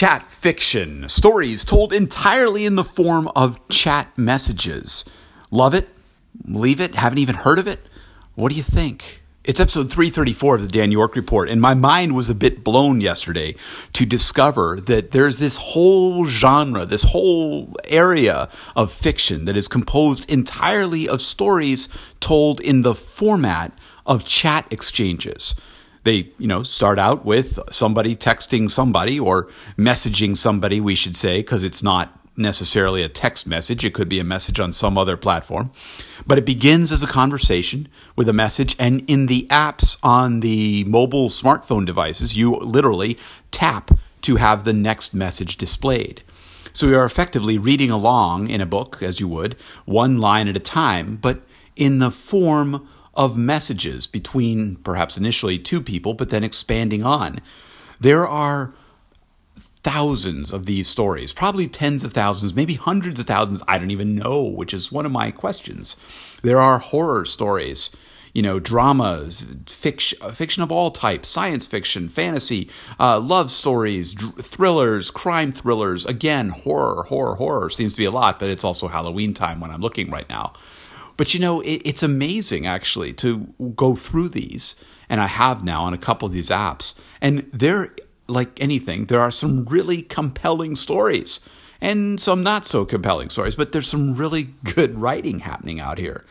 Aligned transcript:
Chat 0.00 0.30
fiction, 0.30 1.06
stories 1.10 1.62
told 1.62 1.92
entirely 1.92 2.64
in 2.64 2.74
the 2.74 2.84
form 2.84 3.28
of 3.36 3.60
chat 3.68 4.16
messages. 4.16 5.04
Love 5.50 5.74
it? 5.74 5.90
Leave 6.46 6.80
it? 6.80 6.94
Haven't 6.94 7.18
even 7.18 7.34
heard 7.34 7.58
of 7.58 7.66
it? 7.66 7.80
What 8.34 8.48
do 8.48 8.56
you 8.56 8.62
think? 8.62 9.20
It's 9.44 9.60
episode 9.60 9.90
334 9.90 10.54
of 10.54 10.62
the 10.62 10.68
Dan 10.68 10.90
York 10.90 11.14
Report, 11.16 11.50
and 11.50 11.60
my 11.60 11.74
mind 11.74 12.14
was 12.14 12.30
a 12.30 12.34
bit 12.34 12.64
blown 12.64 13.02
yesterday 13.02 13.54
to 13.92 14.06
discover 14.06 14.80
that 14.80 15.10
there's 15.10 15.38
this 15.38 15.56
whole 15.56 16.24
genre, 16.24 16.86
this 16.86 17.02
whole 17.02 17.74
area 17.84 18.48
of 18.74 18.90
fiction 18.90 19.44
that 19.44 19.56
is 19.58 19.68
composed 19.68 20.30
entirely 20.30 21.06
of 21.06 21.20
stories 21.20 21.90
told 22.20 22.58
in 22.62 22.80
the 22.80 22.94
format 22.94 23.78
of 24.06 24.24
chat 24.24 24.66
exchanges 24.70 25.54
they 26.04 26.32
you 26.38 26.46
know 26.46 26.62
start 26.62 26.98
out 26.98 27.24
with 27.24 27.58
somebody 27.70 28.16
texting 28.16 28.70
somebody 28.70 29.18
or 29.18 29.48
messaging 29.76 30.36
somebody 30.36 30.80
we 30.80 30.94
should 30.94 31.16
say 31.16 31.40
because 31.40 31.62
it's 31.62 31.82
not 31.82 32.20
necessarily 32.36 33.02
a 33.02 33.08
text 33.08 33.46
message. 33.46 33.84
It 33.84 33.94
could 33.94 34.08
be 34.08 34.18
a 34.18 34.24
message 34.24 34.58
on 34.58 34.72
some 34.72 34.96
other 34.96 35.16
platform. 35.16 35.70
But 36.26 36.38
it 36.38 36.46
begins 36.46 36.90
as 36.90 37.02
a 37.02 37.06
conversation 37.06 37.88
with 38.16 38.28
a 38.28 38.32
message 38.32 38.74
and 38.78 39.08
in 39.08 39.26
the 39.26 39.46
apps 39.50 39.96
on 40.02 40.40
the 40.40 40.84
mobile 40.84 41.28
smartphone 41.28 41.84
devices 41.84 42.36
you 42.36 42.56
literally 42.56 43.18
tap 43.50 43.90
to 44.22 44.36
have 44.36 44.64
the 44.64 44.72
next 44.72 45.14
message 45.14 45.56
displayed. 45.56 46.22
So 46.72 46.86
you 46.86 46.96
are 46.96 47.04
effectively 47.04 47.58
reading 47.58 47.90
along 47.90 48.48
in 48.48 48.60
a 48.60 48.66
book 48.66 49.02
as 49.02 49.18
you 49.18 49.28
would 49.28 49.56
one 49.84 50.18
line 50.18 50.48
at 50.48 50.56
a 50.56 50.60
time 50.60 51.16
but 51.16 51.42
in 51.76 51.98
the 51.98 52.10
form 52.10 52.88
of 53.20 53.36
messages 53.36 54.06
between 54.06 54.76
perhaps 54.76 55.18
initially 55.18 55.58
two 55.58 55.82
people, 55.82 56.14
but 56.14 56.30
then 56.30 56.42
expanding 56.42 57.04
on. 57.04 57.38
There 58.00 58.26
are 58.26 58.72
thousands 59.82 60.50
of 60.54 60.64
these 60.64 60.88
stories, 60.88 61.34
probably 61.34 61.68
tens 61.68 62.02
of 62.02 62.14
thousands, 62.14 62.54
maybe 62.54 62.76
hundreds 62.76 63.20
of 63.20 63.26
thousands. 63.26 63.62
I 63.68 63.78
don't 63.78 63.90
even 63.90 64.16
know, 64.16 64.42
which 64.42 64.72
is 64.72 64.90
one 64.90 65.04
of 65.04 65.12
my 65.12 65.30
questions. 65.32 65.96
There 66.42 66.58
are 66.58 66.78
horror 66.78 67.26
stories, 67.26 67.90
you 68.32 68.40
know, 68.40 68.58
dramas, 68.58 69.44
fiction, 69.66 70.18
fiction 70.32 70.62
of 70.62 70.72
all 70.72 70.90
types, 70.90 71.28
science 71.28 71.66
fiction, 71.66 72.08
fantasy, 72.08 72.70
uh, 72.98 73.20
love 73.20 73.50
stories, 73.50 74.14
dr- 74.14 74.42
thrillers, 74.42 75.10
crime 75.10 75.52
thrillers. 75.52 76.06
Again, 76.06 76.48
horror, 76.48 77.02
horror, 77.02 77.34
horror 77.34 77.68
seems 77.68 77.92
to 77.92 77.98
be 77.98 78.06
a 78.06 78.10
lot, 78.10 78.38
but 78.38 78.48
it's 78.48 78.64
also 78.64 78.88
Halloween 78.88 79.34
time 79.34 79.60
when 79.60 79.70
I'm 79.70 79.82
looking 79.82 80.10
right 80.10 80.28
now. 80.30 80.54
But 81.20 81.34
you 81.34 81.40
know, 81.40 81.60
it, 81.60 81.82
it's 81.84 82.02
amazing 82.02 82.66
actually 82.66 83.12
to 83.12 83.52
go 83.76 83.94
through 83.94 84.30
these, 84.30 84.74
and 85.06 85.20
I 85.20 85.26
have 85.26 85.62
now 85.62 85.82
on 85.82 85.92
a 85.92 85.98
couple 85.98 86.24
of 86.24 86.32
these 86.32 86.48
apps, 86.48 86.94
and 87.20 87.46
they're 87.52 87.94
like 88.26 88.58
anything. 88.58 89.04
There 89.04 89.20
are 89.20 89.30
some 89.30 89.66
really 89.66 90.00
compelling 90.00 90.76
stories 90.76 91.40
and 91.78 92.18
some 92.22 92.42
not 92.42 92.66
so 92.66 92.86
compelling 92.86 93.28
stories, 93.28 93.54
but 93.54 93.72
there's 93.72 93.86
some 93.86 94.14
really 94.14 94.44
good 94.74 94.98
writing 94.98 95.40
happening 95.40 95.78
out 95.78 95.98
here. 95.98 96.24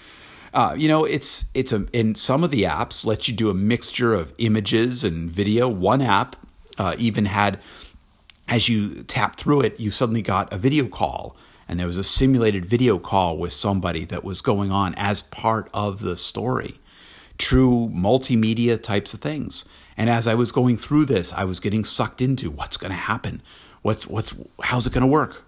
Uh, 0.55 0.73
you 0.75 0.87
know, 0.87 1.05
it's 1.05 1.45
it's 1.53 1.71
a 1.71 1.85
in 1.93 2.15
some 2.15 2.43
of 2.43 2.49
the 2.49 2.63
apps 2.63 3.05
let 3.05 3.27
you 3.27 3.35
do 3.35 3.51
a 3.51 3.53
mixture 3.53 4.15
of 4.15 4.33
images 4.39 5.03
and 5.03 5.29
video. 5.29 5.69
One 5.69 6.01
app 6.01 6.35
uh, 6.79 6.95
even 6.97 7.25
had, 7.25 7.61
as 8.47 8.69
you 8.69 9.03
tap 9.03 9.35
through 9.35 9.61
it, 9.61 9.79
you 9.79 9.91
suddenly 9.91 10.23
got 10.23 10.51
a 10.51 10.57
video 10.57 10.87
call 10.87 11.37
and 11.69 11.79
there 11.79 11.87
was 11.87 11.99
a 11.99 12.03
simulated 12.03 12.65
video 12.65 12.97
call 12.97 13.37
with 13.37 13.53
somebody 13.53 14.03
that 14.05 14.23
was 14.23 14.41
going 14.41 14.71
on 14.71 14.95
as 14.95 15.21
part 15.21 15.69
of 15.71 15.99
the 15.99 16.17
story. 16.17 16.79
True 17.37 17.91
multimedia 17.93 18.81
types 18.81 19.13
of 19.13 19.21
things. 19.21 19.65
And 19.95 20.09
as 20.09 20.25
I 20.25 20.33
was 20.33 20.51
going 20.51 20.77
through 20.77 21.05
this, 21.05 21.31
I 21.31 21.43
was 21.43 21.59
getting 21.59 21.85
sucked 21.85 22.21
into 22.21 22.49
what's 22.49 22.75
going 22.75 22.89
to 22.89 22.97
happen. 22.97 23.43
What's 23.83 24.07
what's 24.07 24.33
how's 24.63 24.87
it 24.87 24.93
going 24.93 25.03
to 25.03 25.07
work? 25.07 25.45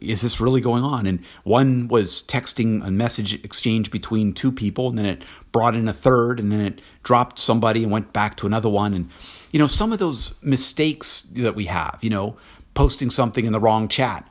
Is 0.00 0.22
this 0.22 0.40
really 0.40 0.60
going 0.60 0.84
on? 0.84 1.06
And 1.06 1.24
one 1.42 1.88
was 1.88 2.22
texting 2.22 2.86
a 2.86 2.90
message 2.92 3.34
exchange 3.44 3.90
between 3.90 4.34
two 4.34 4.52
people, 4.52 4.88
and 4.88 4.96
then 4.96 5.06
it 5.06 5.24
brought 5.50 5.74
in 5.74 5.88
a 5.88 5.92
third, 5.92 6.38
and 6.38 6.52
then 6.52 6.60
it 6.60 6.80
dropped 7.02 7.40
somebody 7.40 7.82
and 7.82 7.90
went 7.90 8.12
back 8.12 8.36
to 8.36 8.46
another 8.46 8.68
one. 8.68 8.94
And 8.94 9.10
you 9.50 9.58
know, 9.58 9.66
some 9.66 9.92
of 9.92 9.98
those 9.98 10.34
mistakes 10.40 11.22
that 11.32 11.56
we 11.56 11.64
have, 11.64 11.98
you 12.00 12.10
know, 12.10 12.36
posting 12.74 13.10
something 13.10 13.44
in 13.44 13.52
the 13.52 13.60
wrong 13.60 13.88
chat 13.88 14.24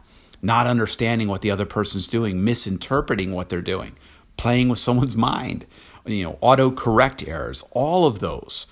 not 0.47 0.65
understanding 0.65 1.27
what 1.27 1.41
the 1.41 1.51
other 1.51 1.65
person's 1.65 2.07
doing, 2.07 2.43
misinterpreting 2.43 3.33
what 3.33 3.49
they're 3.49 3.61
doing, 3.61 3.95
playing 4.37 4.69
with 4.69 4.79
someone's 4.79 5.17
mind, 5.31 5.67
you 6.05 6.23
know, 6.23 6.39
autocorrect 6.41 7.27
errors, 7.27 7.63
all 7.71 8.07
of 8.07 8.19
those. 8.19 8.65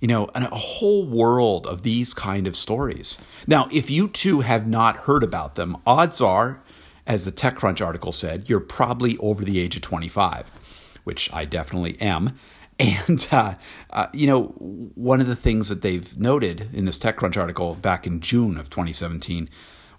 You 0.00 0.08
know, 0.08 0.28
and 0.34 0.44
a 0.44 0.54
whole 0.54 1.06
world 1.06 1.66
of 1.66 1.82
these 1.82 2.12
kind 2.12 2.46
of 2.46 2.56
stories. 2.56 3.16
Now, 3.46 3.68
if 3.72 3.88
you 3.88 4.06
too 4.06 4.42
have 4.42 4.68
not 4.68 4.98
heard 4.98 5.24
about 5.24 5.54
them, 5.54 5.78
odds 5.86 6.20
are, 6.20 6.62
as 7.06 7.24
the 7.24 7.32
TechCrunch 7.32 7.82
article 7.82 8.12
said, 8.12 8.50
you're 8.50 8.60
probably 8.60 9.16
over 9.16 9.42
the 9.42 9.58
age 9.58 9.76
of 9.76 9.82
25, 9.82 10.50
which 11.04 11.32
I 11.32 11.46
definitely 11.46 11.98
am. 12.00 12.38
And, 12.76 13.28
uh, 13.30 13.54
uh, 13.90 14.08
you 14.12 14.26
know, 14.26 14.46
one 14.96 15.20
of 15.20 15.28
the 15.28 15.36
things 15.36 15.68
that 15.68 15.80
they've 15.80 16.18
noted 16.18 16.70
in 16.74 16.86
this 16.86 16.98
TechCrunch 16.98 17.36
article 17.36 17.76
back 17.76 18.04
in 18.04 18.20
June 18.20 18.58
of 18.58 18.68
2017 18.68 19.48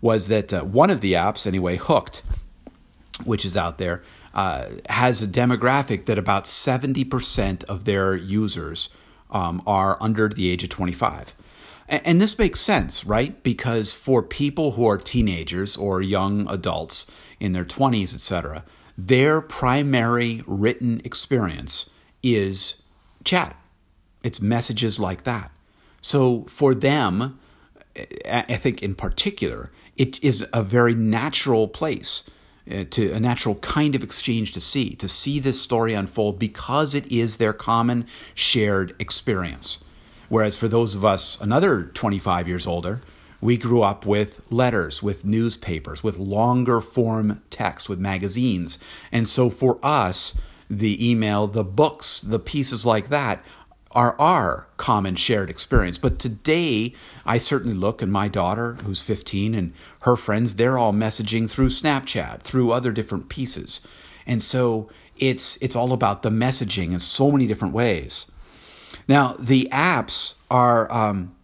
was 0.05 0.27
that 0.27 0.53
uh, 0.53 0.61
one 0.61 0.91
of 0.91 1.01
the 1.01 1.13
apps, 1.13 1.47
anyway, 1.47 1.77
Hooked, 1.77 2.21
which 3.23 3.43
is 3.43 3.57
out 3.57 3.79
there, 3.79 4.03
uh, 4.35 4.67
has 4.87 5.23
a 5.23 5.27
demographic 5.27 6.05
that 6.05 6.19
about 6.19 6.43
70% 6.43 7.63
of 7.63 7.85
their 7.85 8.15
users 8.15 8.89
um, 9.31 9.63
are 9.65 9.97
under 9.99 10.29
the 10.29 10.47
age 10.51 10.63
of 10.63 10.69
25. 10.69 11.33
And, 11.89 12.01
and 12.05 12.21
this 12.21 12.37
makes 12.37 12.59
sense, 12.59 13.03
right? 13.03 13.41
Because 13.41 13.95
for 13.95 14.21
people 14.21 14.73
who 14.73 14.87
are 14.87 14.99
teenagers 14.99 15.75
or 15.75 16.03
young 16.03 16.47
adults 16.51 17.09
in 17.39 17.53
their 17.53 17.65
20s, 17.65 18.13
etc., 18.13 18.63
their 18.95 19.41
primary 19.41 20.43
written 20.45 21.01
experience 21.03 21.89
is 22.21 22.75
chat. 23.23 23.59
It's 24.21 24.39
messages 24.39 24.99
like 24.99 25.23
that. 25.23 25.49
So 25.99 26.45
for 26.47 26.75
them, 26.75 27.39
I 28.29 28.57
think 28.57 28.83
in 28.83 28.93
particular, 28.93 29.71
it 29.97 30.23
is 30.23 30.45
a 30.53 30.63
very 30.63 30.93
natural 30.93 31.67
place 31.67 32.23
uh, 32.69 32.83
to 32.89 33.11
a 33.11 33.19
natural 33.19 33.55
kind 33.55 33.95
of 33.95 34.03
exchange 34.03 34.51
to 34.51 34.61
see 34.61 34.95
to 34.95 35.07
see 35.07 35.39
this 35.39 35.61
story 35.61 35.93
unfold 35.93 36.39
because 36.39 36.93
it 36.93 37.09
is 37.11 37.37
their 37.37 37.53
common 37.53 38.07
shared 38.33 38.95
experience. 38.99 39.79
Whereas 40.29 40.57
for 40.57 40.67
those 40.67 40.95
of 40.95 41.05
us 41.05 41.39
another 41.39 41.83
25 41.83 42.47
years 42.47 42.65
older 42.65 43.01
we 43.41 43.57
grew 43.57 43.83
up 43.83 44.05
with 44.05 44.51
letters 44.51 45.03
with 45.03 45.25
newspapers 45.25 46.03
with 46.03 46.17
longer 46.17 46.81
form 46.81 47.43
text 47.51 47.87
with 47.87 47.99
magazines. 47.99 48.79
And 49.11 49.27
so 49.27 49.49
for 49.49 49.77
us 49.83 50.33
the 50.69 51.11
email 51.11 51.45
the 51.45 51.63
books 51.63 52.19
the 52.19 52.39
pieces 52.39 52.85
like 52.85 53.09
that 53.09 53.45
are 53.95 54.19
our 54.19 54.67
common 54.77 55.15
shared 55.15 55.49
experience. 55.49 55.97
But 55.97 56.19
today, 56.19 56.93
I 57.25 57.37
certainly 57.37 57.75
look 57.75 58.01
and 58.01 58.11
my 58.11 58.27
daughter, 58.27 58.73
who's 58.83 59.01
15, 59.01 59.55
and 59.55 59.73
her 60.01 60.15
friends, 60.15 60.55
they're 60.55 60.77
all 60.77 60.93
messaging 60.93 61.49
through 61.49 61.69
Snapchat, 61.69 62.41
through 62.41 62.71
other 62.71 62.91
different 62.91 63.29
pieces. 63.29 63.81
And 64.27 64.43
so 64.43 64.89
it's 65.17 65.57
it's 65.61 65.75
all 65.75 65.93
about 65.93 66.21
the 66.21 66.29
messaging 66.29 66.91
in 66.91 66.99
so 66.99 67.31
many 67.31 67.47
different 67.47 67.73
ways. 67.73 68.29
Now, 69.07 69.35
the 69.39 69.69
apps 69.71 70.35
are 70.51 70.91
um, 70.91 71.35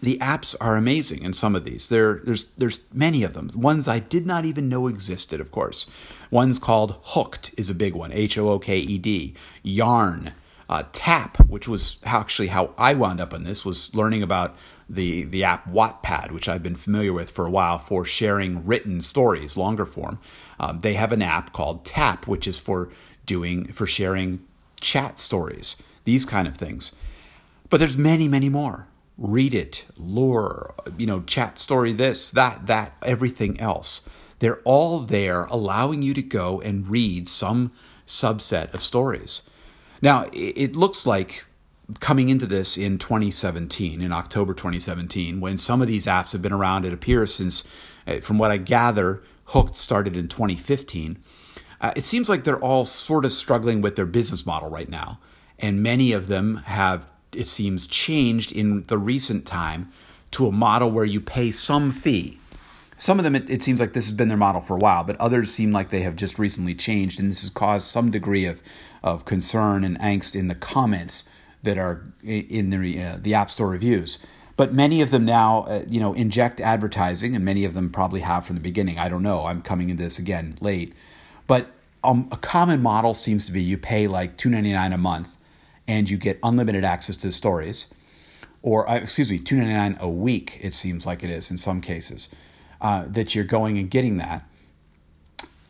the 0.00 0.18
apps 0.18 0.54
are 0.60 0.76
amazing 0.76 1.22
in 1.22 1.32
some 1.32 1.54
of 1.54 1.64
these. 1.64 1.88
There, 1.88 2.20
there's 2.24 2.44
there's 2.56 2.80
many 2.92 3.22
of 3.22 3.32
them. 3.32 3.50
Ones 3.54 3.88
I 3.88 4.00
did 4.00 4.26
not 4.26 4.44
even 4.44 4.68
know 4.68 4.86
existed, 4.86 5.40
of 5.40 5.50
course. 5.50 5.86
One's 6.30 6.58
called 6.58 6.96
Hooked 7.02 7.54
is 7.56 7.70
a 7.70 7.74
big 7.74 7.94
one. 7.94 8.12
H 8.12 8.36
O 8.36 8.50
O 8.50 8.58
K 8.58 8.78
E 8.78 8.98
D. 8.98 9.34
Yarn 9.62 10.34
uh, 10.68 10.84
Tap, 10.92 11.38
which 11.48 11.68
was 11.68 11.98
actually 12.04 12.48
how 12.48 12.74
I 12.78 12.94
wound 12.94 13.20
up 13.20 13.34
on 13.34 13.44
this, 13.44 13.64
was 13.64 13.94
learning 13.94 14.22
about 14.22 14.56
the 14.88 15.24
the 15.24 15.44
app 15.44 15.70
Wattpad, 15.70 16.30
which 16.30 16.48
I've 16.48 16.62
been 16.62 16.74
familiar 16.74 17.12
with 17.12 17.30
for 17.30 17.46
a 17.46 17.50
while 17.50 17.78
for 17.78 18.04
sharing 18.04 18.66
written 18.66 19.00
stories, 19.00 19.56
longer 19.56 19.86
form. 19.86 20.18
Um, 20.58 20.80
they 20.80 20.94
have 20.94 21.12
an 21.12 21.22
app 21.22 21.52
called 21.52 21.84
Tap, 21.84 22.26
which 22.26 22.46
is 22.46 22.58
for 22.58 22.90
doing 23.26 23.72
for 23.72 23.86
sharing 23.86 24.44
chat 24.80 25.18
stories, 25.18 25.76
these 26.04 26.24
kind 26.24 26.46
of 26.46 26.56
things. 26.56 26.92
But 27.70 27.78
there's 27.78 27.96
many, 27.96 28.28
many 28.28 28.48
more. 28.48 28.86
Read 29.16 29.54
it, 29.54 29.84
lure, 29.96 30.74
you 30.98 31.06
know, 31.06 31.22
chat 31.22 31.58
story, 31.58 31.92
this, 31.92 32.30
that, 32.32 32.66
that, 32.66 32.96
everything 33.02 33.58
else. 33.60 34.02
They're 34.40 34.60
all 34.64 35.00
there, 35.00 35.44
allowing 35.44 36.02
you 36.02 36.14
to 36.14 36.22
go 36.22 36.60
and 36.60 36.88
read 36.88 37.28
some 37.28 37.72
subset 38.06 38.74
of 38.74 38.82
stories. 38.82 39.42
Now, 40.04 40.26
it 40.34 40.76
looks 40.76 41.06
like 41.06 41.46
coming 41.98 42.28
into 42.28 42.44
this 42.44 42.76
in 42.76 42.98
2017, 42.98 44.02
in 44.02 44.12
October 44.12 44.52
2017, 44.52 45.40
when 45.40 45.56
some 45.56 45.80
of 45.80 45.88
these 45.88 46.04
apps 46.04 46.32
have 46.32 46.42
been 46.42 46.52
around, 46.52 46.84
it 46.84 46.92
appears 46.92 47.34
since, 47.34 47.64
uh, 48.06 48.20
from 48.20 48.36
what 48.36 48.50
I 48.50 48.58
gather, 48.58 49.22
Hooked 49.46 49.78
started 49.78 50.14
in 50.14 50.28
2015. 50.28 51.22
Uh, 51.80 51.92
it 51.96 52.04
seems 52.04 52.28
like 52.28 52.44
they're 52.44 52.60
all 52.60 52.84
sort 52.84 53.24
of 53.24 53.32
struggling 53.32 53.80
with 53.80 53.96
their 53.96 54.04
business 54.04 54.44
model 54.44 54.68
right 54.68 54.90
now. 54.90 55.20
And 55.58 55.82
many 55.82 56.12
of 56.12 56.26
them 56.28 56.56
have, 56.66 57.06
it 57.32 57.46
seems, 57.46 57.86
changed 57.86 58.52
in 58.52 58.84
the 58.88 58.98
recent 58.98 59.46
time 59.46 59.90
to 60.32 60.46
a 60.46 60.52
model 60.52 60.90
where 60.90 61.06
you 61.06 61.22
pay 61.22 61.50
some 61.50 61.90
fee. 61.90 62.38
Some 63.04 63.18
of 63.18 63.24
them, 63.24 63.36
it, 63.36 63.50
it, 63.50 63.60
seems 63.60 63.80
like 63.80 63.92
this 63.92 64.06
has 64.06 64.16
been 64.16 64.28
their 64.28 64.38
model 64.38 64.62
for 64.62 64.76
a 64.76 64.78
while, 64.78 65.04
but 65.04 65.20
others 65.20 65.52
seem 65.52 65.72
like 65.72 65.90
they 65.90 66.00
have 66.00 66.16
just 66.16 66.38
recently 66.38 66.74
changed, 66.74 67.20
and 67.20 67.30
this 67.30 67.42
has 67.42 67.50
caused 67.50 67.86
some 67.86 68.10
degree 68.10 68.46
of, 68.46 68.62
of 69.02 69.26
concern 69.26 69.84
and 69.84 69.98
angst 70.00 70.34
in 70.34 70.48
the 70.48 70.54
comments 70.54 71.24
that 71.62 71.76
are 71.76 72.10
in 72.22 72.70
the 72.70 73.02
uh, 73.02 73.18
the 73.20 73.34
App 73.34 73.50
Store 73.50 73.68
reviews. 73.68 74.18
But 74.56 74.72
many 74.72 75.02
of 75.02 75.10
them 75.10 75.26
now, 75.26 75.64
uh, 75.64 75.84
you 75.86 76.00
know, 76.00 76.14
inject 76.14 76.62
advertising, 76.62 77.36
and 77.36 77.44
many 77.44 77.66
of 77.66 77.74
them 77.74 77.90
probably 77.90 78.20
have 78.20 78.46
from 78.46 78.56
the 78.56 78.62
beginning. 78.62 78.98
I 78.98 79.10
don't 79.10 79.22
know. 79.22 79.44
I'm 79.44 79.60
coming 79.60 79.90
into 79.90 80.02
this 80.02 80.18
again 80.18 80.54
late, 80.62 80.94
but 81.46 81.72
um, 82.02 82.26
a 82.32 82.38
common 82.38 82.80
model 82.80 83.12
seems 83.12 83.44
to 83.44 83.52
be 83.52 83.60
you 83.60 83.76
pay 83.76 84.06
like 84.06 84.38
two 84.38 84.48
ninety 84.48 84.72
nine 84.72 84.94
a 84.94 84.98
month, 84.98 85.28
and 85.86 86.08
you 86.08 86.16
get 86.16 86.38
unlimited 86.42 86.84
access 86.84 87.18
to 87.18 87.26
the 87.26 87.34
stories, 87.34 87.86
or 88.62 88.88
uh, 88.88 88.94
excuse 88.94 89.30
me, 89.30 89.38
two 89.38 89.56
ninety 89.56 89.74
nine 89.74 89.98
a 90.00 90.08
week. 90.08 90.56
It 90.62 90.72
seems 90.72 91.04
like 91.04 91.22
it 91.22 91.28
is 91.28 91.50
in 91.50 91.58
some 91.58 91.82
cases 91.82 92.30
uh, 92.80 93.04
that 93.08 93.34
you're 93.34 93.44
going 93.44 93.78
and 93.78 93.90
getting 93.90 94.16
that, 94.18 94.48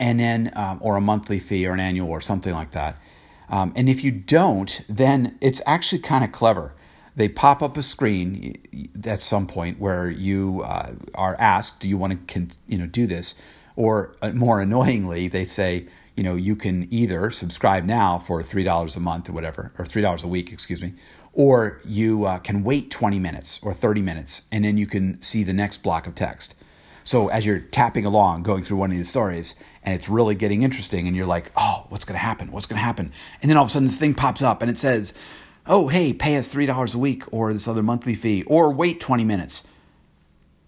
and 0.00 0.20
then 0.20 0.50
um, 0.54 0.78
or 0.80 0.96
a 0.96 1.00
monthly 1.00 1.38
fee 1.38 1.66
or 1.66 1.72
an 1.72 1.80
annual 1.80 2.10
or 2.10 2.20
something 2.20 2.54
like 2.54 2.72
that. 2.72 2.96
Um, 3.48 3.72
and 3.76 3.88
if 3.88 4.02
you 4.02 4.10
don't, 4.10 4.80
then 4.88 5.38
it's 5.40 5.60
actually 5.66 6.00
kind 6.00 6.24
of 6.24 6.32
clever. 6.32 6.74
They 7.16 7.28
pop 7.28 7.62
up 7.62 7.76
a 7.76 7.82
screen 7.82 8.56
at 9.04 9.20
some 9.20 9.46
point 9.46 9.78
where 9.78 10.10
you 10.10 10.62
uh, 10.64 10.94
are 11.14 11.36
asked, 11.38 11.80
"Do 11.80 11.88
you 11.88 11.96
want 11.96 12.26
to, 12.28 12.46
you 12.66 12.78
know, 12.78 12.86
do 12.86 13.06
this?" 13.06 13.36
Or 13.76 14.16
uh, 14.22 14.30
more 14.32 14.60
annoyingly, 14.60 15.28
they 15.28 15.44
say, 15.44 15.86
"You 16.16 16.24
know, 16.24 16.34
you 16.34 16.56
can 16.56 16.88
either 16.92 17.30
subscribe 17.30 17.84
now 17.84 18.18
for 18.18 18.42
three 18.42 18.64
dollars 18.64 18.96
a 18.96 19.00
month 19.00 19.28
or 19.28 19.32
whatever, 19.32 19.72
or 19.78 19.84
three 19.84 20.02
dollars 20.02 20.24
a 20.24 20.28
week, 20.28 20.52
excuse 20.52 20.82
me, 20.82 20.94
or 21.32 21.80
you 21.84 22.24
uh, 22.24 22.38
can 22.38 22.64
wait 22.64 22.90
twenty 22.90 23.20
minutes 23.20 23.60
or 23.62 23.74
thirty 23.74 24.02
minutes, 24.02 24.42
and 24.50 24.64
then 24.64 24.76
you 24.76 24.86
can 24.86 25.20
see 25.22 25.44
the 25.44 25.52
next 25.52 25.82
block 25.84 26.08
of 26.08 26.14
text." 26.16 26.56
So 27.04 27.28
as 27.28 27.44
you're 27.44 27.60
tapping 27.60 28.06
along, 28.06 28.42
going 28.42 28.64
through 28.64 28.78
one 28.78 28.90
of 28.90 28.96
these 28.96 29.10
stories, 29.10 29.54
and 29.82 29.94
it's 29.94 30.08
really 30.08 30.34
getting 30.34 30.62
interesting, 30.62 31.06
and 31.06 31.14
you're 31.14 31.26
like, 31.26 31.52
oh, 31.56 31.84
what's 31.90 32.06
going 32.06 32.14
to 32.14 32.24
happen? 32.24 32.50
What's 32.50 32.66
going 32.66 32.78
to 32.78 32.84
happen? 32.84 33.12
And 33.42 33.50
then 33.50 33.58
all 33.58 33.64
of 33.64 33.70
a 33.70 33.72
sudden, 33.72 33.86
this 33.86 33.96
thing 33.96 34.14
pops 34.14 34.40
up, 34.42 34.62
and 34.62 34.70
it 34.70 34.78
says, 34.78 35.12
oh, 35.66 35.88
hey, 35.88 36.12
pay 36.12 36.36
us 36.36 36.48
three 36.48 36.66
dollars 36.66 36.94
a 36.94 36.98
week, 36.98 37.22
or 37.30 37.52
this 37.52 37.68
other 37.68 37.82
monthly 37.82 38.14
fee, 38.14 38.42
or 38.44 38.70
wait 38.70 39.00
20 39.00 39.22
minutes. 39.22 39.64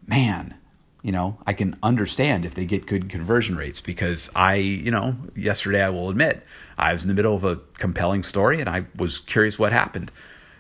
Man, 0.07 0.55
you 1.03 1.13
know, 1.13 1.39
I 1.47 1.53
can 1.53 1.77
understand 1.83 2.45
if 2.45 2.55
they 2.55 2.65
get 2.65 2.87
good 2.87 3.09
conversion 3.09 3.57
rates 3.57 3.81
because 3.81 4.29
I, 4.35 4.57
you 4.57 4.91
know, 4.91 5.17
yesterday 5.35 5.83
I 5.83 5.89
will 5.89 6.11
admit 6.11 6.45
I 6.77 6.93
was 6.93 7.03
in 7.03 7.09
the 7.09 7.15
middle 7.15 7.35
of 7.35 7.45
a 7.45 7.61
compelling 7.75 8.23
story 8.23 8.61
and 8.61 8.69
I 8.69 8.87
was 8.95 9.21
curious 9.21 9.59
what 9.59 9.73
happened. 9.73 10.11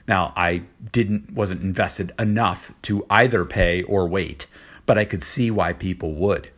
Now, 0.08 0.32
I 0.36 0.62
didn't 0.92 1.32
wasn't 1.32 1.62
invested 1.62 2.12
enough 2.18 2.72
to 2.82 3.04
either 3.10 3.44
pay 3.44 3.82
or 3.82 4.06
wait 4.06 4.46
but 4.86 4.96
I 4.96 5.04
could 5.04 5.22
see 5.22 5.50
why 5.50 5.72
people 5.72 6.14
would. 6.14 6.50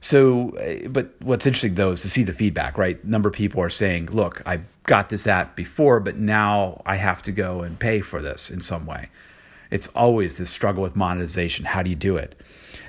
So, 0.00 0.50
uh, 0.56 0.88
but 0.88 1.14
what's 1.20 1.46
interesting 1.46 1.74
though 1.74 1.92
is 1.92 2.00
to 2.02 2.08
see 2.08 2.22
the 2.22 2.32
feedback, 2.32 2.76
right? 2.76 3.02
number 3.04 3.28
of 3.28 3.34
people 3.34 3.60
are 3.60 3.70
saying, 3.70 4.06
look, 4.06 4.42
I 4.46 4.60
got 4.84 5.10
this 5.10 5.26
app 5.26 5.54
before, 5.54 6.00
but 6.00 6.16
now 6.16 6.82
I 6.84 6.96
have 6.96 7.22
to 7.22 7.32
go 7.32 7.62
and 7.62 7.78
pay 7.78 8.00
for 8.00 8.20
this 8.20 8.50
in 8.50 8.60
some 8.60 8.84
way. 8.84 9.10
It's 9.70 9.88
always 9.88 10.36
this 10.36 10.50
struggle 10.50 10.82
with 10.82 10.96
monetization. 10.96 11.66
How 11.66 11.82
do 11.82 11.88
you 11.88 11.96
do 11.96 12.16
it? 12.16 12.38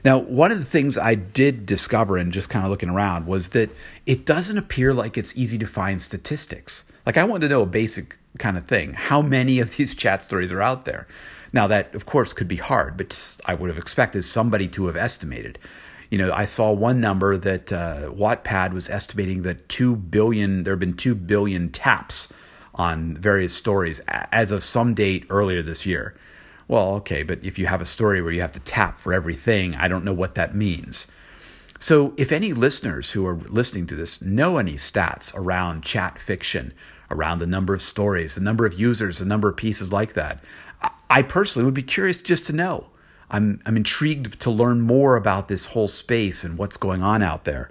Now, 0.04 0.18
one 0.18 0.52
of 0.52 0.60
the 0.60 0.66
things 0.66 0.98
I 0.98 1.16
did 1.16 1.66
discover 1.66 2.18
and 2.18 2.34
just 2.34 2.50
kind 2.50 2.66
of 2.66 2.72
looking 2.72 2.90
around 2.90 3.26
was 3.26 3.50
that 3.50 3.70
it 4.06 4.26
doesn't 4.26 4.58
appear 4.58 4.94
like 4.94 5.18
it's 5.18 5.38
easy 5.38 5.58
to 5.60 5.68
find 5.68 6.02
statistics. 6.02 6.84
Like, 7.06 7.16
I 7.16 7.24
wanted 7.24 7.48
to 7.48 7.50
know 7.50 7.62
a 7.62 7.68
basic 7.68 8.18
kind 8.40 8.58
of 8.58 8.66
thing 8.66 8.94
how 8.94 9.22
many 9.22 9.60
of 9.60 9.78
these 9.78 9.94
chat 9.96 10.24
stories 10.24 10.52
are 10.52 10.62
out 10.62 10.86
there? 10.86 11.08
Now, 11.54 11.68
that 11.68 11.94
of 11.94 12.06
course 12.08 12.34
could 12.34 12.48
be 12.48 12.58
hard, 12.58 12.98
but 12.98 13.38
I 13.46 13.54
would 13.54 13.70
have 13.70 13.78
expected 13.78 14.26
somebody 14.26 14.68
to 14.70 14.88
have 14.88 14.96
estimated. 14.96 15.60
You 16.10 16.18
know, 16.18 16.34
I 16.34 16.46
saw 16.46 16.72
one 16.72 17.00
number 17.00 17.38
that 17.38 17.72
uh, 17.72 18.10
Wattpad 18.10 18.74
was 18.74 18.90
estimating 18.90 19.44
that 19.44 19.70
2 19.70 19.96
billion, 19.96 20.64
there 20.64 20.74
have 20.74 20.80
been 20.80 20.96
2 20.96 21.16
billion 21.16 21.70
taps 21.70 22.28
on 22.76 23.16
various 23.16 23.54
stories 23.54 24.02
as 24.08 24.52
of 24.52 24.64
some 24.64 24.96
date 24.96 25.26
earlier 25.30 25.62
this 25.62 25.86
year. 25.86 26.16
Well, 26.68 26.94
okay, 26.96 27.24
but 27.24 27.44
if 27.44 27.60
you 27.60 27.68
have 27.68 27.82
a 27.82 27.86
story 27.86 28.22
where 28.22 28.32
you 28.32 28.42
have 28.42 28.52
to 28.54 28.60
tap 28.60 28.98
for 28.98 29.14
everything, 29.14 29.76
I 29.76 29.88
don't 29.88 30.04
know 30.04 30.14
what 30.14 30.36
that 30.36 30.56
means. 30.56 31.08
So, 31.78 32.14
if 32.18 32.32
any 32.32 32.54
listeners 32.54 33.12
who 33.12 33.28
are 33.28 33.36
listening 33.36 33.88
to 33.88 33.96
this 33.96 34.22
know 34.22 34.58
any 34.58 34.76
stats 34.76 35.36
around 35.36 35.84
chat 35.84 36.18
fiction, 36.18 36.74
around 37.12 37.40
the 37.40 37.48
number 37.48 37.74
of 37.74 37.82
stories, 37.82 38.36
the 38.36 38.42
number 38.42 38.66
of 38.66 38.80
users, 38.80 39.20
the 39.20 39.26
number 39.26 39.50
of 39.50 39.58
pieces 39.58 39.92
like 39.92 40.14
that, 40.14 40.44
I 41.14 41.22
personally 41.22 41.64
would 41.64 41.76
be 41.76 41.84
curious 41.84 42.18
just 42.18 42.48
to 42.48 42.54
know. 42.54 42.90
I'm, 43.30 43.62
I'm 43.68 43.78
intrigued 43.78 44.40
to 44.42 44.50
learn 44.50 44.82
more 44.82 45.16
about 45.16 45.48
this 45.48 45.68
whole 45.68 45.88
space 45.88 46.44
and 46.44 46.58
what's 46.58 46.76
going 46.76 47.04
on 47.04 47.22
out 47.22 47.44
there. 47.44 47.70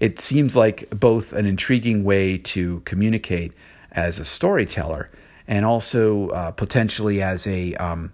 It 0.00 0.18
seems 0.18 0.56
like 0.56 0.88
both 0.88 1.34
an 1.34 1.44
intriguing 1.44 2.04
way 2.04 2.38
to 2.38 2.80
communicate 2.80 3.52
as 3.92 4.18
a 4.18 4.24
storyteller 4.24 5.10
and 5.46 5.66
also 5.66 6.30
uh, 6.30 6.52
potentially 6.52 7.20
as 7.20 7.46
a 7.46 7.74
um, 7.74 8.12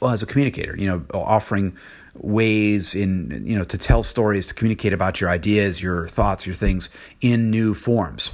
well 0.00 0.12
as 0.12 0.22
a 0.22 0.26
communicator. 0.26 0.74
You 0.74 0.86
know, 0.86 1.04
offering 1.12 1.76
ways 2.14 2.94
in 2.94 3.46
you 3.46 3.58
know 3.58 3.64
to 3.64 3.76
tell 3.76 4.02
stories, 4.02 4.46
to 4.46 4.54
communicate 4.54 4.94
about 4.94 5.20
your 5.20 5.28
ideas, 5.28 5.82
your 5.82 6.08
thoughts, 6.08 6.46
your 6.46 6.54
things 6.54 6.88
in 7.20 7.50
new 7.50 7.74
forms. 7.74 8.32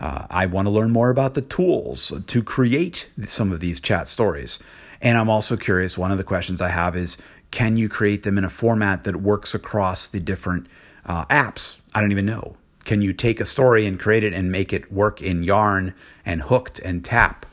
Uh, 0.00 0.26
I 0.30 0.46
want 0.46 0.66
to 0.66 0.70
learn 0.70 0.90
more 0.90 1.10
about 1.10 1.34
the 1.34 1.42
tools 1.42 2.12
to 2.26 2.42
create 2.42 3.08
some 3.24 3.52
of 3.52 3.60
these 3.60 3.80
chat 3.80 4.08
stories. 4.08 4.58
And 5.00 5.18
I'm 5.18 5.28
also 5.28 5.56
curious, 5.56 5.98
one 5.98 6.12
of 6.12 6.18
the 6.18 6.24
questions 6.24 6.60
I 6.60 6.68
have 6.68 6.96
is 6.96 7.18
can 7.50 7.76
you 7.76 7.88
create 7.88 8.22
them 8.22 8.38
in 8.38 8.44
a 8.44 8.50
format 8.50 9.04
that 9.04 9.16
works 9.16 9.54
across 9.54 10.08
the 10.08 10.20
different 10.20 10.66
uh, 11.06 11.24
apps? 11.26 11.78
I 11.94 12.00
don't 12.00 12.12
even 12.12 12.26
know. 12.26 12.56
Can 12.84 13.02
you 13.02 13.12
take 13.12 13.40
a 13.40 13.44
story 13.44 13.86
and 13.86 13.98
create 13.98 14.24
it 14.24 14.32
and 14.32 14.52
make 14.52 14.72
it 14.72 14.92
work 14.92 15.20
in 15.20 15.42
Yarn 15.42 15.94
and 16.24 16.42
Hooked 16.42 16.78
and 16.80 17.04
Tap? 17.04 17.46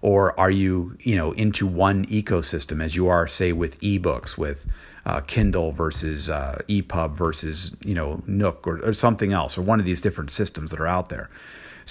Or 0.00 0.38
are 0.38 0.50
you, 0.50 0.96
you 1.00 1.14
know, 1.14 1.32
into 1.32 1.66
one 1.66 2.04
ecosystem 2.06 2.82
as 2.82 2.96
you 2.96 3.08
are, 3.08 3.26
say, 3.26 3.52
with 3.52 3.80
ebooks, 3.80 4.36
with 4.36 4.66
uh, 5.06 5.20
Kindle 5.20 5.70
versus 5.70 6.28
uh, 6.28 6.58
EPUB 6.68 7.16
versus, 7.16 7.76
you 7.84 7.94
know, 7.94 8.20
Nook 8.26 8.66
or, 8.66 8.84
or 8.84 8.92
something 8.92 9.32
else, 9.32 9.56
or 9.56 9.62
one 9.62 9.78
of 9.78 9.86
these 9.86 10.00
different 10.00 10.32
systems 10.32 10.72
that 10.72 10.80
are 10.80 10.88
out 10.88 11.08
there? 11.08 11.30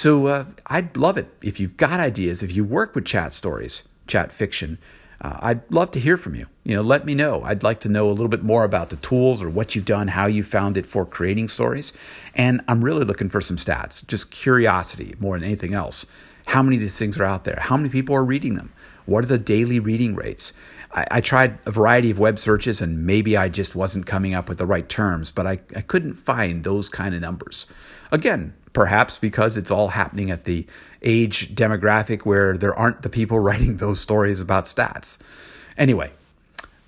So 0.02 0.26
uh, 0.26 0.46
I'd 0.66 0.98
love 0.98 1.16
it 1.20 1.28
if 1.44 1.60
you've 1.60 1.78
got 1.78 2.00
ideas, 2.00 2.42
if 2.42 2.56
you 2.56 2.64
work 2.64 2.96
with 2.96 3.06
chat 3.06 3.34
stories, 3.34 3.84
chat 4.08 4.32
fiction. 4.32 4.80
Uh, 5.24 5.38
I'd 5.40 5.72
love 5.72 5.92
to 5.92 6.00
hear 6.00 6.18
from 6.18 6.34
you. 6.34 6.48
You 6.64 6.74
know, 6.74 6.82
let 6.82 7.06
me 7.06 7.14
know. 7.14 7.44
I'd 7.44 7.62
like 7.62 7.80
to 7.82 7.88
know 7.88 8.10
a 8.10 8.10
little 8.10 8.28
bit 8.28 8.42
more 8.42 8.64
about 8.64 8.90
the 8.90 8.96
tools 8.96 9.44
or 9.44 9.50
what 9.52 9.76
you've 9.76 9.86
done, 9.86 10.08
how 10.08 10.26
you 10.26 10.44
found 10.44 10.76
it 10.76 10.88
for 10.88 11.06
creating 11.06 11.50
stories. 11.50 11.94
And 12.34 12.62
I'm 12.68 12.84
really 12.84 13.06
looking 13.06 13.30
for 13.30 13.42
some 13.42 13.58
stats, 13.58 14.04
just 14.08 14.32
curiosity 14.32 15.14
more 15.20 15.38
than 15.38 15.44
anything 15.44 15.76
else. 15.76 16.08
How 16.48 16.64
many 16.64 16.78
of 16.78 16.82
these 16.82 16.98
things 16.98 17.20
are 17.20 17.24
out 17.24 17.44
there? 17.44 17.60
How 17.62 17.78
many 17.78 17.90
people 17.90 18.16
are 18.16 18.26
reading 18.26 18.56
them? 18.56 18.74
What 19.06 19.24
are 19.24 19.28
the 19.28 19.38
daily 19.38 19.80
reading 19.80 20.16
rates? 20.16 20.52
I, 20.96 21.06
I 21.12 21.22
tried 21.22 21.60
a 21.68 21.72
variety 21.72 22.10
of 22.10 22.18
web 22.18 22.40
searches 22.40 22.82
and 22.82 23.06
maybe 23.06 23.38
I 23.38 23.50
just 23.50 23.76
wasn't 23.76 24.08
coming 24.08 24.34
up 24.34 24.50
with 24.50 24.58
the 24.58 24.66
right 24.66 24.90
terms, 24.90 25.30
but 25.30 25.46
I, 25.46 25.60
I 25.76 25.82
couldn't 25.82 26.16
find 26.16 26.64
those 26.64 26.90
kind 26.90 27.14
of 27.14 27.22
numbers. 27.22 27.68
Again, 28.12 28.56
perhaps 28.74 29.18
because 29.18 29.58
it's 29.58 29.72
all 29.72 29.90
happening 29.90 30.32
at 30.32 30.46
the 30.46 30.66
age 31.02 31.54
demographic 31.56 32.22
where 32.22 32.58
there 32.58 32.78
aren't 32.78 33.02
the 33.02 33.10
people 33.10 33.40
writing 33.48 33.78
those 33.78 34.00
stories 34.00 34.40
about 34.40 34.66
stats. 34.66 35.20
Anyway, 35.78 36.12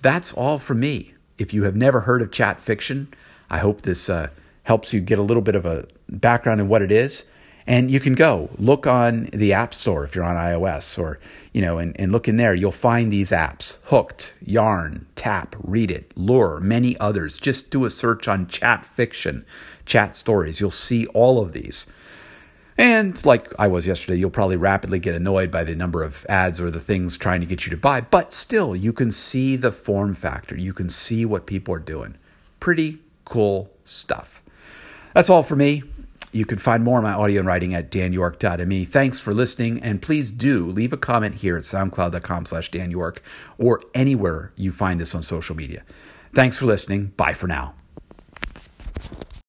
that's 0.02 0.32
all 0.32 0.58
from 0.58 0.80
me. 0.80 1.14
If 1.38 1.52
you 1.52 1.64
have 1.64 1.74
never 1.74 2.00
heard 2.00 2.22
of 2.22 2.30
chat 2.30 2.60
fiction, 2.60 3.08
I 3.50 3.58
hope 3.58 3.82
this 3.82 4.08
uh, 4.08 4.28
helps 4.62 4.92
you 4.92 5.00
get 5.00 5.18
a 5.18 5.22
little 5.22 5.42
bit 5.42 5.54
of 5.54 5.66
a 5.66 5.86
background 6.08 6.60
in 6.60 6.68
what 6.68 6.82
it 6.82 6.92
is. 6.92 7.24
And 7.66 7.90
you 7.90 7.98
can 7.98 8.14
go 8.14 8.50
look 8.58 8.86
on 8.86 9.24
the 9.32 9.54
App 9.54 9.72
Store 9.72 10.04
if 10.04 10.14
you're 10.14 10.24
on 10.24 10.36
iOS 10.36 10.98
or, 10.98 11.18
you 11.52 11.62
know, 11.62 11.78
and, 11.78 11.98
and 11.98 12.12
look 12.12 12.28
in 12.28 12.36
there. 12.36 12.54
You'll 12.54 12.72
find 12.72 13.10
these 13.10 13.30
apps 13.30 13.78
Hooked, 13.84 14.34
Yarn, 14.44 15.06
Tap, 15.14 15.56
Read 15.58 15.90
It, 15.90 16.12
Lure, 16.16 16.60
many 16.60 16.98
others. 16.98 17.38
Just 17.38 17.70
do 17.70 17.86
a 17.86 17.90
search 17.90 18.28
on 18.28 18.46
chat 18.48 18.84
fiction, 18.84 19.46
chat 19.86 20.14
stories. 20.14 20.60
You'll 20.60 20.70
see 20.70 21.06
all 21.08 21.40
of 21.40 21.52
these. 21.52 21.86
And 22.76 23.24
like 23.24 23.48
I 23.58 23.68
was 23.68 23.86
yesterday, 23.86 24.18
you'll 24.18 24.30
probably 24.30 24.56
rapidly 24.56 24.98
get 24.98 25.14
annoyed 25.14 25.50
by 25.50 25.64
the 25.64 25.76
number 25.76 26.02
of 26.02 26.26
ads 26.28 26.60
or 26.60 26.70
the 26.70 26.80
things 26.80 27.16
trying 27.16 27.40
to 27.40 27.46
get 27.46 27.64
you 27.64 27.70
to 27.70 27.76
buy, 27.76 28.00
but 28.00 28.32
still, 28.32 28.74
you 28.74 28.92
can 28.92 29.10
see 29.10 29.56
the 29.56 29.70
form 29.70 30.12
factor. 30.12 30.56
You 30.56 30.72
can 30.72 30.90
see 30.90 31.24
what 31.24 31.46
people 31.46 31.72
are 31.72 31.78
doing. 31.78 32.16
Pretty 32.58 32.98
cool 33.24 33.70
stuff. 33.84 34.42
That's 35.14 35.30
all 35.30 35.44
for 35.44 35.54
me. 35.54 35.84
You 36.34 36.44
can 36.44 36.58
find 36.58 36.82
more 36.82 36.98
of 36.98 37.04
my 37.04 37.12
audio 37.12 37.38
and 37.38 37.46
writing 37.46 37.74
at 37.74 37.90
danyork.me. 37.90 38.84
Thanks 38.86 39.20
for 39.20 39.32
listening, 39.32 39.80
and 39.80 40.02
please 40.02 40.32
do 40.32 40.66
leave 40.66 40.92
a 40.92 40.96
comment 40.96 41.36
here 41.36 41.56
at 41.56 41.62
soundcloud.com 41.62 42.46
slash 42.46 42.70
danyork 42.70 43.18
or 43.56 43.80
anywhere 43.94 44.50
you 44.56 44.72
find 44.72 44.98
this 44.98 45.14
on 45.14 45.22
social 45.22 45.54
media. 45.54 45.84
Thanks 46.32 46.58
for 46.58 46.66
listening. 46.66 47.12
Bye 47.16 47.34
for 47.34 47.46
now. 47.46 47.74